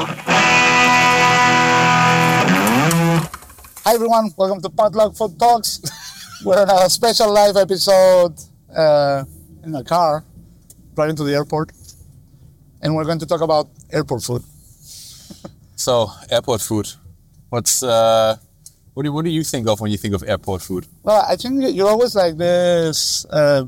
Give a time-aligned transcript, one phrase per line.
[0.00, 1.24] Hi
[3.94, 5.80] everyone, welcome to Potluck Food Talks.
[6.44, 8.34] We're on a special live episode
[8.74, 9.24] uh,
[9.64, 10.22] in a car
[10.94, 11.72] driving to the airport,
[12.80, 14.42] and we're going to talk about airport food.
[15.74, 16.88] So, airport food.
[17.50, 18.36] What's uh,
[18.94, 20.86] what do what do you think of when you think of airport food?
[21.02, 23.64] Well, I think you're always like this uh,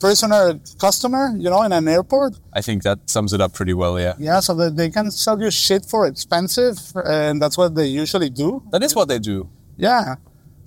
[0.00, 2.32] prisoner customer, you know, in an airport.
[2.52, 4.00] I think that sums it up pretty well.
[4.00, 7.86] Yeah, Yeah, so that they can sell you shit for expensive, and that's what they
[7.86, 8.62] usually do.
[8.72, 9.48] that is what they do.
[9.76, 10.16] Yeah.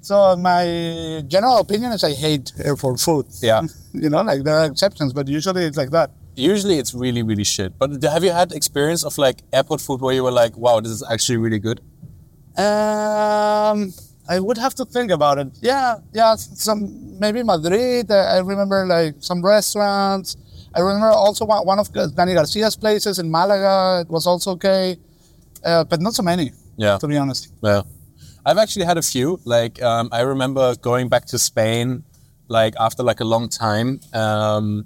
[0.01, 3.25] So my general opinion is I hate airport food.
[3.41, 3.61] Yeah.
[3.93, 6.09] You know, like there are exceptions, but usually it's like that.
[6.35, 7.77] Usually, it's really really shit.
[7.77, 10.91] But have you had experience of like airport food where you were like, wow, this
[10.91, 11.79] is actually really good?
[12.57, 13.93] Um,
[14.27, 15.49] I would have to think about it.
[15.61, 16.35] Yeah, yeah.
[16.35, 18.11] Some maybe Madrid.
[18.11, 20.37] I I remember like some restaurants.
[20.75, 24.01] I remember also one, of Dani Garcia's places in Malaga.
[24.01, 24.97] It was also okay,
[25.63, 26.51] uh, but not so many.
[26.77, 26.97] Yeah.
[26.97, 27.53] To be honest.
[27.61, 27.83] Yeah.
[28.45, 29.39] I've actually had a few.
[29.45, 32.03] Like um, I remember going back to Spain,
[32.47, 34.85] like after like a long time, um,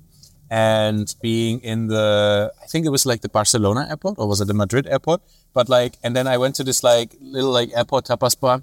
[0.49, 4.47] and being in the I think it was like the Barcelona airport or was it
[4.47, 5.21] the Madrid airport?
[5.53, 8.61] But like, and then I went to this like little like airport tapas bar,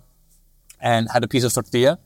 [0.85, 1.99] and had a piece of tortilla,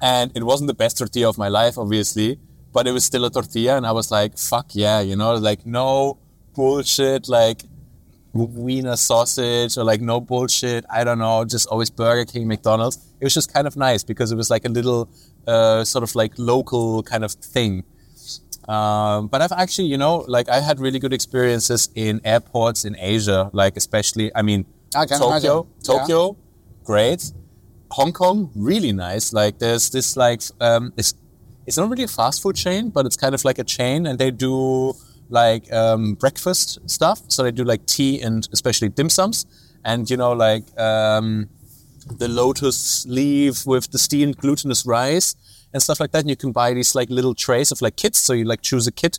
[0.00, 2.38] and it wasn't the best tortilla of my life, obviously,
[2.72, 5.66] but it was still a tortilla, and I was like, fuck yeah, you know, like
[5.66, 6.18] no
[6.54, 7.62] bullshit, like
[8.34, 10.84] wiener sausage or like no bullshit.
[10.90, 12.98] I don't know, just always Burger King, McDonald's.
[13.20, 15.08] It was just kind of nice because it was like a little
[15.46, 17.84] uh, sort of like local kind of thing.
[18.68, 22.96] Um, but I've actually, you know, like I had really good experiences in airports in
[22.98, 24.64] Asia, like especially, I mean,
[24.96, 25.50] I Tokyo, imagine.
[25.50, 25.64] Yeah.
[25.82, 26.36] Tokyo,
[26.84, 27.32] great.
[27.98, 29.32] Hong Kong, really nice.
[29.32, 31.14] Like there's this like um, it's
[31.66, 34.18] it's not really a fast food chain, but it's kind of like a chain, and
[34.18, 34.94] they do
[35.28, 37.20] like um, breakfast stuff.
[37.28, 39.46] So they do like tea and especially dim sums,
[39.84, 41.48] and you know like um,
[42.18, 45.36] the lotus leaf with the steamed glutinous rice
[45.72, 46.20] and stuff like that.
[46.20, 48.18] And you can buy these like little trays of like kits.
[48.18, 49.18] So you like choose a kit.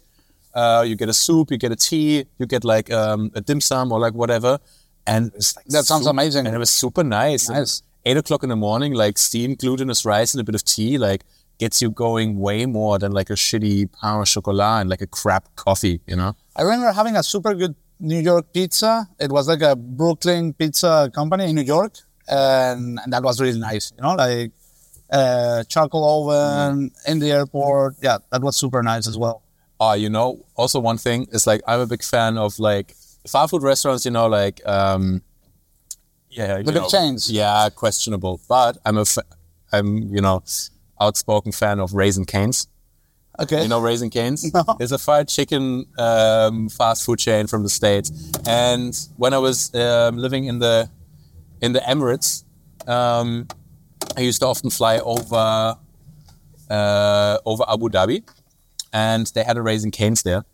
[0.54, 3.62] Uh, you get a soup, you get a tea, you get like um, a dim
[3.62, 4.60] sum or like whatever.
[5.06, 6.46] And it's like That sounds amazing.
[6.46, 7.50] And it was super nice.
[7.50, 7.82] Nice.
[8.06, 11.24] Eight o'clock in the morning, like steamed glutinous rice and a bit of tea, like
[11.58, 15.08] gets you going way more than like a shitty pain au chocolat and like a
[15.08, 16.36] crap coffee, you know?
[16.56, 19.08] I remember having a super good New York pizza.
[19.20, 21.94] It was like a Brooklyn pizza company in New York,
[22.28, 23.92] and, and that was really nice.
[23.96, 24.52] You know, like
[25.10, 27.96] uh, charcoal oven in the airport.
[28.04, 29.42] Yeah, that was super nice as well.
[29.80, 32.96] uh, you know, also one thing is like I'm a big fan of like
[33.28, 34.06] fast food restaurants.
[34.06, 35.22] You know, like um,
[36.36, 36.88] yeah, you The big know.
[37.30, 38.42] Yeah, questionable.
[38.48, 39.24] But I'm a, fa-
[39.72, 40.44] I'm you know,
[41.00, 42.68] outspoken fan of Raising Cane's.
[43.40, 43.64] Okay.
[43.64, 44.52] You know Raising Cane's?
[44.54, 44.64] No.
[44.80, 48.12] It's a fried chicken um, fast food chain from the states.
[48.48, 50.90] And when I was um, living in the
[51.62, 52.44] in the Emirates,
[52.88, 53.48] um,
[54.16, 55.76] I used to often fly over
[56.70, 58.24] uh, over Abu Dhabi,
[58.94, 60.46] and they had a Raising Cane's there.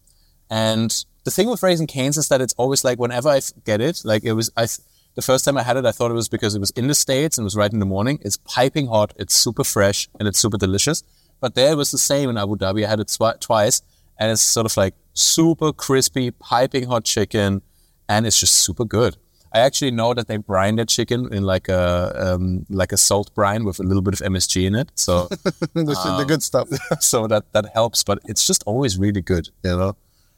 [0.50, 4.02] And the thing with Raising Cane's is that it's always like whenever I get it,
[4.03, 4.68] like it was I.
[5.11, 6.88] th- The first time I had it, I thought it was because it was in
[6.88, 8.19] the States and it was right in the morning.
[8.22, 11.03] It's piping hot, it's super fresh, and it's super delicious.
[11.39, 12.85] But there it was the same in Abu Dhabi.
[12.85, 13.81] I had it twi- twice,
[14.19, 17.61] and it's sort of like super crispy, piping hot chicken,
[18.07, 19.17] and it's just super good.
[19.53, 23.33] I actually know that they brine their chicken in like a um, like a salt
[23.35, 24.91] brine with a little bit of MSG in it.
[24.95, 25.28] So
[25.73, 26.69] the, Um, the good stuff.
[27.01, 29.95] so that that helps, but it's just always really good, you know.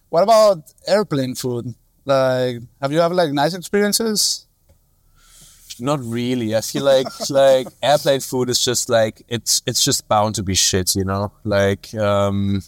[0.10, 1.76] What about airplane food?
[2.06, 4.43] Like, have you had like nice experiences?
[5.80, 6.56] Not really.
[6.56, 10.56] I feel like like airplane food is just like it's it's just bound to be
[10.56, 11.32] shit, you know.
[11.44, 12.62] Like um,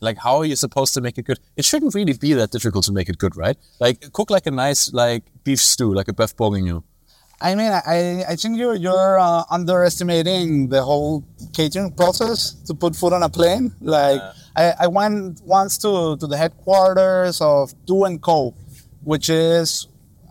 [0.00, 1.38] like how are you supposed to make it good?
[1.56, 3.56] It shouldn't really be that difficult to make it good, right?
[3.80, 6.82] Like cook like a nice like beef stew, like a beef bourguignon.
[7.40, 12.96] I mean, I, I think you're you're uh, underestimating the whole catering process to put
[12.96, 13.74] food on a plane.
[13.80, 14.22] Like
[14.56, 18.54] I, I went once to, to the headquarters of DO & CO,
[19.04, 19.86] which is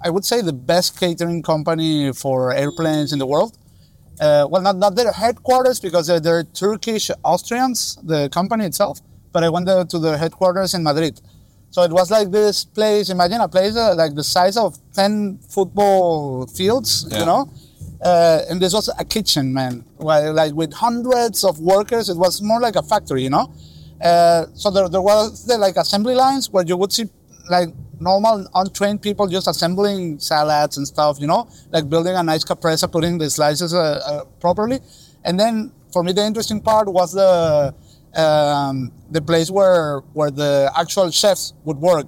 [0.06, 3.57] I would say the best catering company for airplanes in the world.
[4.22, 9.02] Uh, well, not, not their headquarters because they're, they're Turkish Austrians, the company itself.
[9.34, 11.19] But I went to their headquarters in Madrid.
[11.72, 13.10] So it was like this place.
[13.10, 17.19] Imagine a place uh, like the size of ten football fields, Yeah.
[17.19, 17.50] you know.
[18.02, 19.84] Uh, and this was a kitchen, man.
[19.98, 23.52] Well, like with hundreds of workers, it was more like a factory, you know.
[24.02, 27.06] Uh, so there, there was the, like assembly lines where you would see
[27.50, 27.69] like
[28.00, 32.86] normal untrained people just assembling salads and stuff, you know, like building a nice caprese,
[32.92, 34.80] putting the slices uh, uh, properly.
[35.24, 37.74] And then for me, the interesting part was the
[38.15, 42.07] um, the place where where the actual chefs would work.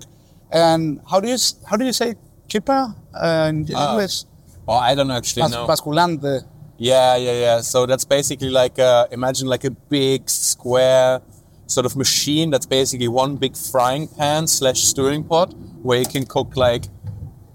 [0.51, 1.37] And how do you
[1.69, 2.15] how do you say
[2.47, 3.91] kippa uh, in Ah.
[3.91, 4.23] English.
[4.67, 5.67] Oh, I don't actually Bas- know.
[5.67, 6.43] basculante.
[6.77, 7.61] Yeah, yeah, yeah.
[7.61, 11.21] So that's basically like a, imagine like a big square
[11.67, 15.53] sort of machine that's basically one big frying pan slash stewing pot
[15.83, 16.85] where you can cook like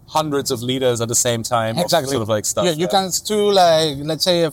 [0.06, 1.78] hundreds of liters at the same time.
[1.78, 2.10] Exactly.
[2.12, 2.66] Sort of like stuff.
[2.66, 4.52] You, you can stew like let's say a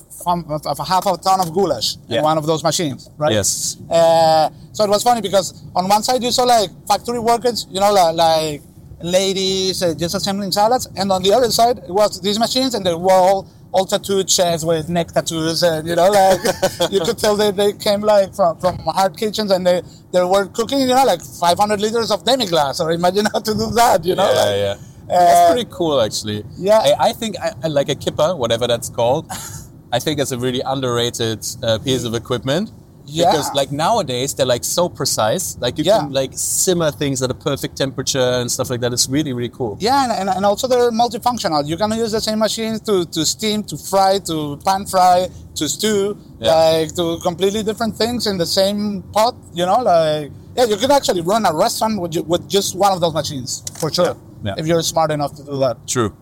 [0.86, 2.20] half a ton of goulash Yeah.
[2.20, 3.34] in one of those machines, right?
[3.34, 3.78] Yes.
[3.90, 7.82] Uh, so it was funny because on one side you saw like factory workers, you
[7.82, 8.62] know, like, like
[9.02, 12.86] ladies uh, just assembling salads, and on the other side it was these machines, and
[12.86, 16.40] they were all, all tattooed chefs with neck tattoos, and you know, like
[16.92, 19.82] you could tell they, they came like from, from hard kitchens, and they,
[20.12, 23.70] they were cooking, you know, like 500 liters of demi-glace or imagine how to do
[23.72, 24.30] that, you know?
[24.32, 25.16] yeah, like, yeah.
[25.16, 26.44] uh, That's pretty cool, actually.
[26.58, 26.80] yeah.
[26.80, 29.28] I, I think I, I like a kipper, whatever that's called.
[29.92, 32.72] I think it's a really underrated uh, piece of equipment.
[33.12, 33.32] Yeah.
[33.32, 35.58] Because like nowadays they're like so precise.
[35.60, 36.00] Like you Yeah.
[36.00, 38.94] can like simmer things at a perfect temperature and stuff like that.
[38.94, 39.78] It's really really cool.
[39.80, 41.68] Yeah, and, and, and also they're multifunctional.
[41.68, 45.68] You can use the same machines to, to steam, to fry, to pan fry, to
[45.70, 46.54] stew, Yeah.
[46.54, 49.36] like to completely different things in the same pot.
[49.54, 53.00] You know, like yeah, you can actually run a restaurant with, with just one of
[53.02, 54.16] those machines for sure.
[54.44, 54.56] Yeah.
[54.58, 55.76] If you're smart enough to do that.
[55.88, 56.16] True.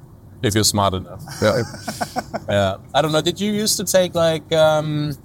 [0.44, 1.24] If you're smart enough.
[1.42, 1.64] Yeah.
[2.50, 2.78] yeah.
[2.94, 3.22] I don't know.
[3.22, 5.16] Did you used to take like um,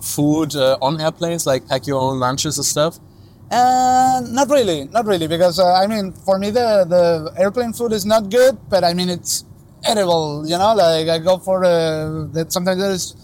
[0.00, 2.98] food uh, on airplanes, like pack your own lunches and stuff?
[3.50, 7.92] Uh, not really, not really, because uh, I mean, for me the the airplane food
[7.92, 9.44] is not good, but I mean it's
[9.84, 10.44] edible.
[10.46, 12.52] You know, like I go for uh, that.
[12.52, 13.16] Sometimes there's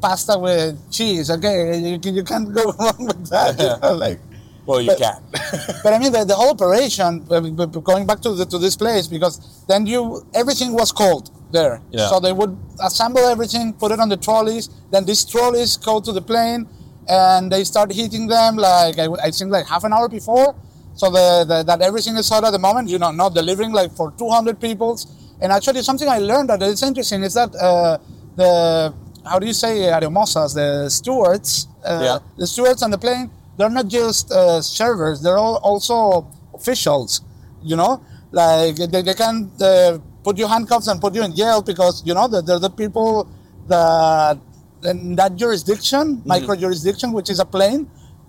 [0.00, 1.30] pasta with cheese.
[1.30, 3.58] Okay, you, can, you can't go wrong with that.
[3.58, 4.18] you know, like.
[4.66, 5.22] Well, you But- can.
[5.84, 9.06] But I mean, the, the whole operation, uh, going back to the, to this place,
[9.06, 11.80] because then you everything was cold there.
[11.90, 12.08] Yeah.
[12.08, 14.68] So they would assemble everything, put it on the trolleys.
[14.90, 16.68] Then these trolleys go to the plane,
[17.08, 20.54] and they start heating them like I, I think like half an hour before.
[20.94, 22.88] So the, the that everything is hot at the moment.
[22.88, 24.98] You know, not delivering like for 200 people.
[25.40, 27.98] And actually, something I learned that is interesting is that uh,
[28.36, 28.94] the
[29.24, 32.18] how do you say aeromosas, the stewards, uh, Yeah.
[32.38, 37.20] the stewards on the plane, they're not just uh, servers; they're all also officials.
[37.62, 38.00] You know,
[38.32, 42.14] like they, they can uh, put you handcuffs and put you in jail because you
[42.18, 43.10] know that they're the people
[43.68, 44.36] that
[44.90, 47.82] in that jurisdiction, micro jurisdiction, which is a plane,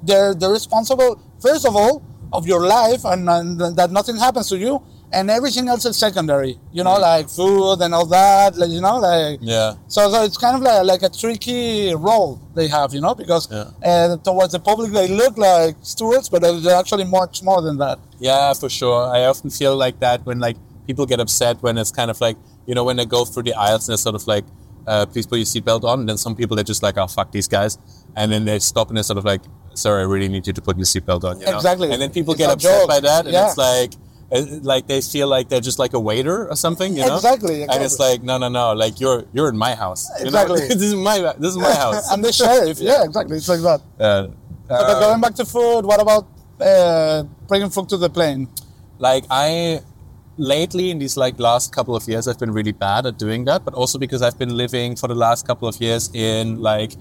[0.07, 1.11] they're they're responsible
[1.47, 1.95] first of all
[2.38, 4.73] of your life and, and that nothing happens to you,
[5.17, 6.53] and everything else is secondary.
[6.77, 8.57] You know, like food and all that.
[8.61, 9.69] Like, you know, like Yeah.
[9.88, 13.44] so, so it's kind of like, like a tricky role they have, you know, because
[13.49, 13.69] Yeah.
[13.91, 17.97] uh, towards the public they look like stewards, but they're actually much more than that.
[18.19, 19.01] Yeah, for sure.
[19.17, 22.37] I often feel like that when like people get upset when it's kind of like
[22.65, 24.45] you know when they go through the aisles and they're sort of like,
[24.87, 25.99] uh, please put your seatbelt on.
[26.01, 27.77] And then some people they're just like, oh fuck these guys,
[28.15, 29.41] and then they stop and they're sort of like,
[29.73, 31.39] sorry, I really need you to put your seatbelt on.
[31.39, 31.55] You know?
[31.57, 31.91] Exactly.
[31.91, 32.89] And then people It's get upset joke.
[32.89, 33.47] by that, and Yeah.
[33.47, 33.93] it's like.
[34.29, 34.43] uh,
[34.73, 37.15] Like they feel like they're just like a waiter or something, you know?
[37.15, 38.65] Exactly, And it's like, no, no, no.
[38.83, 40.03] Like you're you're in my house.
[40.19, 40.27] you know?
[40.43, 40.61] Exactly.
[40.81, 42.11] this is my this is my house.
[42.11, 42.77] I'm the sheriff.
[42.89, 43.37] Yeah, exactly.
[43.39, 43.79] It's like that.
[44.07, 44.27] Uh,
[44.67, 46.23] but uh, going back to food, what about
[46.59, 48.49] uh, bringing food to the plane?
[48.99, 49.79] like I
[50.37, 53.65] lately in these like last couple of years I've been really bad at doing that
[53.65, 56.93] but also because I've been living for the last couple of years in like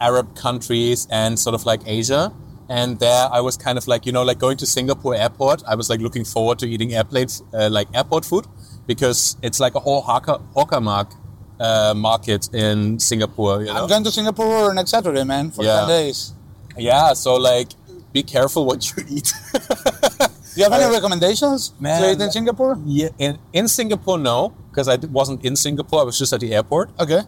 [0.00, 2.32] Arab countries and sort of like Asia
[2.68, 5.74] and there I was kind of like you know like going to Singapore airport I
[5.76, 8.46] was like looking forward to eating airplane uh, like airport food
[8.86, 11.12] because it's like a whole hawker, hawker mark
[11.60, 15.80] uh, market in Singapore you know I'm going to Singapore next Saturday, man, for Yeah.
[15.80, 16.32] 10 days.
[16.76, 17.68] yeah so like
[18.12, 19.32] be careful what you eat
[20.54, 22.78] Do you have any recommendations Man, to eat in Singapore?
[22.86, 26.00] Yeah, in, in Singapore, no, because I wasn't in Singapore.
[26.02, 26.90] I was just at the airport.
[27.00, 27.22] Okay,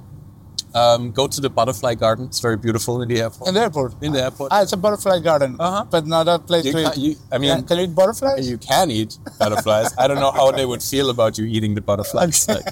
[0.77, 2.27] Um, go to the butterfly garden.
[2.27, 3.49] It's very beautiful in the airport.
[3.49, 3.91] in the airport.
[4.03, 4.49] In the airport.
[4.53, 5.85] Ah, it's a butterfly garden, Uh-huh.
[5.91, 6.97] but not a place You to eat.
[7.05, 8.49] you- I mean- can, can you eat butterflies?
[8.51, 9.89] you can eat butterflies.
[9.97, 12.47] I don't know how they would feel about you eating the butterflies.
[12.49, 12.67] Like,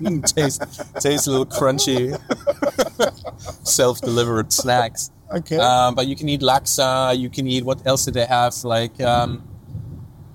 [0.00, 0.62] mm, taste,
[1.04, 2.02] taste a little crunchy,
[3.64, 5.10] self-delivered snacks.
[5.32, 5.58] Okay.
[5.58, 7.18] Um, but you can eat laksa.
[7.18, 8.54] You can eat what else do they have?
[8.64, 9.42] Like, um,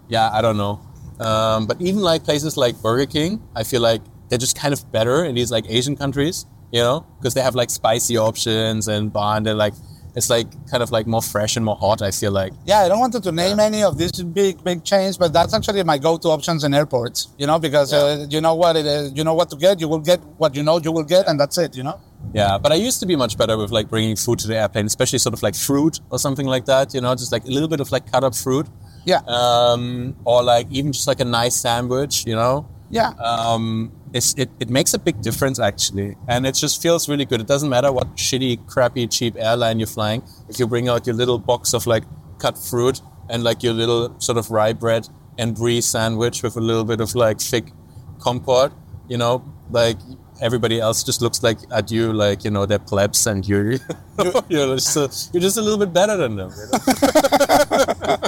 [0.07, 0.81] yeah, I don't know.
[1.19, 4.91] Um, but even like places like Burger King, I feel like they're just kind of
[4.91, 9.11] better in these like Asian countries, you know, because they have like spicy options and
[9.11, 9.73] blah, and they're like
[10.15, 12.01] it's like kind of like more fresh and more hot.
[12.01, 12.53] I feel like.
[12.65, 15.83] Yeah, I don't want to name any of these big big chains, but that's actually
[15.83, 17.27] my go-to options in airports.
[17.37, 19.87] You know, because uh, you know what it is, you know what to get, you
[19.87, 21.75] will get what you know you will get, and that's it.
[21.75, 21.99] You know.
[22.33, 24.85] Yeah, but I used to be much better with like bringing food to the airplane,
[24.85, 26.93] especially sort of like fruit or something like that.
[26.93, 28.67] You know, just like a little bit of like cut up fruit,
[29.05, 29.21] Yeah.
[29.27, 32.25] um, or like even just like a nice sandwich.
[32.25, 33.09] You know, yeah.
[33.19, 37.41] um, it's, it, it makes a big difference actually and it just feels really good
[37.41, 41.17] it doesn't matter what shitty crappy cheap airline you're flying if you bring out your
[41.17, 42.03] little box of like
[42.39, 45.07] cut fruit and like your little sort of rye bread
[45.37, 47.71] and brie sandwich with a little bit of like thick
[48.19, 48.71] compote.
[49.07, 49.97] You know, like
[50.41, 53.71] everybody else just looks like at you like you know they're plebs and you're
[54.49, 56.51] you're just a, you're just a little bit better than them.
[56.51, 58.17] You know?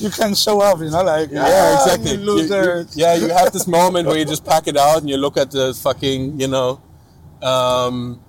[0.00, 2.16] you can show off, you know, like Yeah, "Ah, exactly.
[2.16, 5.36] you yeah, you have this moment where you just pack it out and you look
[5.36, 6.80] at the fucking, you know,
[7.42, 8.20] um,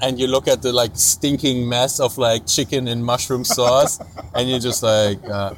[0.00, 3.98] and you look at the like stinking mess of like chicken and mushroom sauce,
[4.34, 5.54] and you're just like, uh,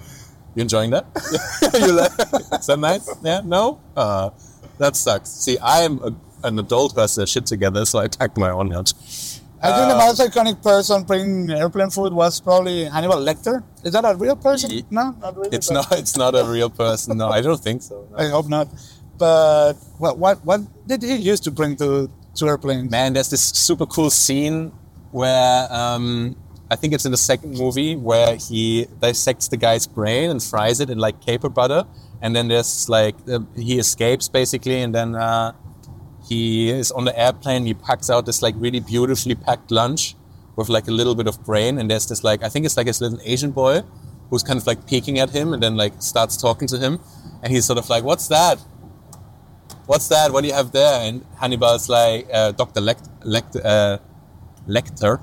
[0.54, 1.06] you enjoying that?
[1.80, 2.12] you like,
[2.60, 3.08] is that nice?
[3.22, 4.30] Yeah, no, uh,
[4.78, 5.30] that sucks.
[5.30, 8.50] See, I am a, an adult who has their shit together, so I packed my
[8.50, 8.92] own lunch.
[9.62, 13.62] I think the most iconic person bringing airplane food was probably Hannibal Lecter.
[13.84, 14.70] Is that a real person?
[14.90, 15.50] No, not really.
[15.56, 15.92] It's not.
[15.92, 17.18] It's not a real person.
[17.18, 18.06] No, I don't think so.
[18.10, 18.16] no.
[18.16, 18.68] I hope not.
[19.18, 22.90] But what what what did he used to bring to to airplanes?
[22.90, 24.72] Man, there's this super cool scene
[25.10, 26.36] where um,
[26.70, 30.80] I think it's in the second movie where he dissects the guy's brain and fries
[30.80, 31.84] it in like caper butter,
[32.22, 35.52] and then there's like uh, he escapes basically, and then uh,
[36.30, 37.66] he is on the airplane.
[37.66, 40.14] He packs out this like really beautifully packed lunch
[40.56, 42.86] with like a little bit of brain, and there's this like I think it's like
[42.86, 43.82] this little Asian boy
[44.30, 47.00] who's kind of like peeking at him, and then like starts talking to him,
[47.42, 48.58] and he's sort of like, "What's that?"
[49.90, 50.30] what's that?
[50.32, 51.00] What do you have there?
[51.02, 52.80] And Hannibal's like, uh, Dr.
[52.80, 53.98] Lect- Lect- uh,
[54.68, 55.20] Lecter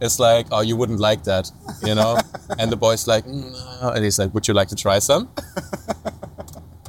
[0.00, 1.50] is like, oh, you wouldn't like that,
[1.82, 2.16] you know?
[2.60, 3.50] and the boy's like, "Mm,
[3.82, 3.90] no.
[3.90, 5.28] and he's like, would you like to try some?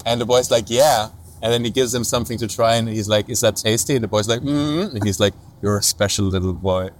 [0.06, 1.10] and the boy's like, yeah.
[1.42, 3.96] And then he gives him something to try, and he's like, is that tasty?
[3.96, 6.90] And the boy's like, mm And he's like, you're a special little boy.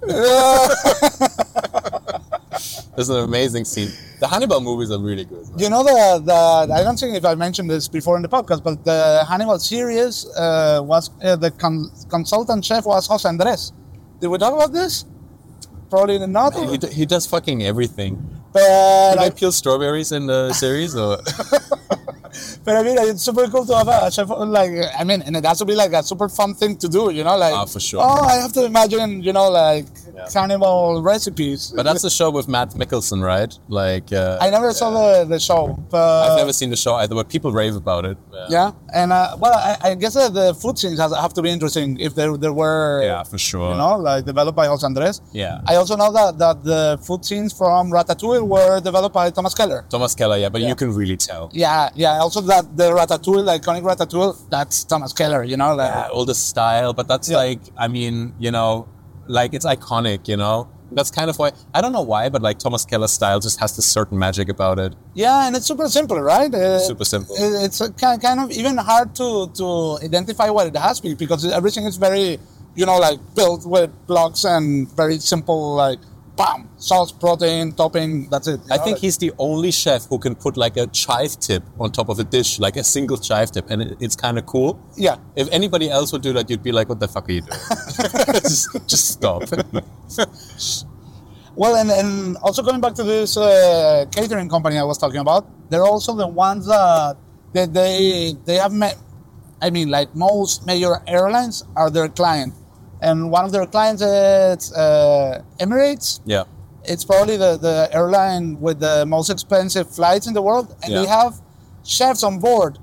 [2.96, 3.90] This is an amazing scene.
[4.18, 5.48] The Hannibal movies are really good.
[5.48, 5.58] man.
[5.58, 8.62] You know the the I don't think if I mentioned this before in the podcast,
[8.62, 13.72] but the Hannibal series uh, was uh, the con- consultant chef was Jose Andres.
[14.20, 15.06] Did we talk about this?
[15.88, 16.52] Probably not.
[16.54, 18.18] He, d- he does fucking everything.
[18.52, 20.94] But Did I, I peel strawberries in the series?
[20.94, 21.18] Or?
[22.64, 25.44] but I mean, it's super cool to have a chef like I mean, and it
[25.44, 27.10] has to be like a super fun thing to do.
[27.10, 28.00] You know, like Ah, for sure.
[28.02, 30.26] Oh, I have to imagine, you know, like Yeah.
[30.32, 31.72] cannibal recipes.
[31.74, 33.52] But that's the show with Mads Mikkelsen, right?
[33.68, 37.14] Like, uh, I never saw the, the show, but I've never seen the show either,
[37.14, 38.18] but people rave about it.
[38.48, 41.50] Yeah, and uh, well, I, I guess uh, the food scenes has, have to be
[41.50, 43.70] interesting if there there were, Yeah, for sure.
[43.72, 45.20] you know, like developed by Jose Andres.
[45.32, 45.60] Yeah.
[45.66, 49.84] I also know that, that the food scenes from Ratatouille were developed by Thomas Keller.
[49.90, 50.68] Thomas Keller, yeah, but Yeah.
[50.68, 51.50] you can really tell.
[51.52, 52.18] Yeah, yeah.
[52.24, 55.42] Also, that the Ratatouille, the iconic Ratatouille, that's Thomas Keller.
[55.52, 57.38] You know, like Yeah, all the style, but that's Yeah.
[57.44, 58.70] like, I mean, you know,
[59.38, 60.68] like it's iconic, you know?
[60.92, 63.70] That's kind of why, I don't know why, but like Thomas Keller's style just has
[63.76, 64.92] this certain magic about it.
[65.14, 66.52] yeah, and it's super simple, right?
[66.52, 67.34] Uh, Super simple.
[67.38, 69.28] It's kind kind of even hard to
[69.60, 69.68] to
[70.08, 72.26] identify what it has be because everything is very,
[72.74, 76.00] you know, like built with blocks and very simple, like
[76.40, 78.28] bam, sauce, protein, topping.
[78.30, 78.60] That's it.
[78.60, 81.62] you I know, think he's the only chef who can put like a chive tip
[81.78, 84.46] on top of a dish, like a single chive tip, and it, it's kind of
[84.46, 84.78] cool.
[84.96, 85.16] Yeah.
[85.36, 87.60] If anybody else would do that, you'd be like, "What the fuck are you doing?
[88.42, 89.42] just, just stop."
[91.56, 95.46] Well, and, and also going back to this uh, catering company I was talking about,
[95.68, 97.16] they're also the ones that,
[97.52, 98.96] that they they have met.
[99.60, 102.54] I mean, like most major airlines are their client,
[103.02, 106.20] and one of their clients is uh, Emirates.
[106.24, 106.44] yeah.
[106.84, 111.06] It's probably the, the airline with the most expensive flights in the world, and they
[111.06, 111.34] have
[111.84, 112.78] chefs on board.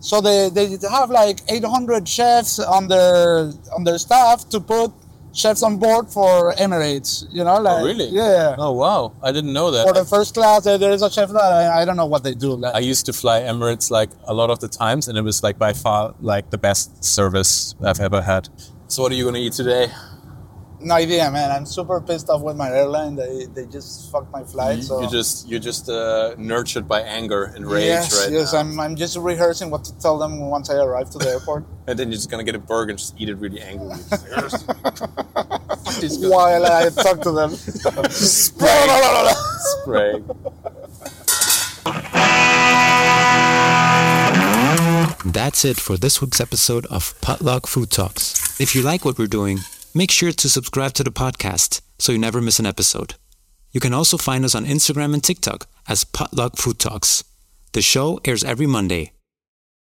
[0.00, 4.92] So they, they have like 800 chefs on their on their staff to put
[5.34, 7.26] chefs on board for Emirates.
[7.30, 8.06] You know, like Oh, really?
[8.08, 8.56] yeah.
[8.58, 9.86] Oh wow, I didn't know that.
[9.86, 12.32] For the first class, there is a chef that I, I don't know what they
[12.34, 12.54] do.
[12.54, 15.42] Like, I used to fly Emirates like a lot of the times, and it was
[15.42, 18.48] like by far like the best service I've ever had.
[18.88, 19.90] So what are you gonna eat today?
[20.80, 21.50] no idea, man.
[21.50, 23.16] I'm super pissed off with my airline.
[23.16, 24.82] They they just fucked my flight.
[24.82, 28.52] so You're just you're just uh, nurtured by anger and rage yes, right yes.
[28.52, 31.64] now, I'm I'm just rehearsing what to tell them once I arrive to the airport.
[31.86, 33.96] and then you're just gonna get a burger and just eat it really angrily.
[36.00, 37.50] Just go- while I talk to them.
[38.10, 38.86] Spray.
[39.82, 40.22] Spray.
[45.24, 48.47] That's it for this week's episode of Potluck Food Talks.
[48.58, 49.60] If you like what we're doing,
[49.94, 53.14] make sure to subscribe to the podcast so you never miss an episode.
[53.70, 57.22] You can also find us on Instagram and TikTok as Potluck Food Talks.
[57.72, 59.12] The show airs every Monday.